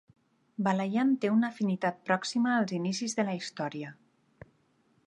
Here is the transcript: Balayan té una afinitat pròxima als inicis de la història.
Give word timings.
Balayan 0.67 1.11
té 1.25 1.31
una 1.33 1.51
afinitat 1.55 2.01
pròxima 2.09 2.55
als 2.63 2.75
inicis 2.79 3.17
de 3.21 3.29
la 3.31 3.39
història. 3.43 3.95